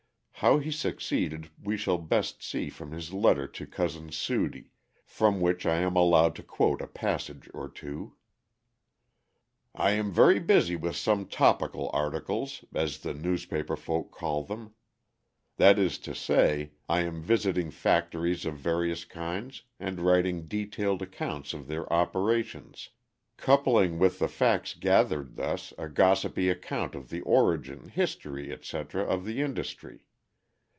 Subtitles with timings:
[0.43, 4.71] How he succeeded we shall best see from his letter to Cousin Sudie,
[5.05, 8.15] from which I am allowed to quote a passage or two.
[9.75, 14.73] "I am very busy with some topical articles, as the newspaper folk call them.
[15.57, 21.53] That is to say, I am visiting factories of various kinds and writing detailed accounts
[21.53, 22.89] of their operations,
[23.37, 29.23] coupling with the facts gathered thus, a gossipy account of the origin, history, etc., of
[29.23, 30.01] the industry.